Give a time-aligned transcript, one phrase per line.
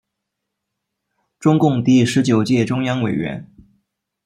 [1.37, 3.53] 中共第十九届中央委员。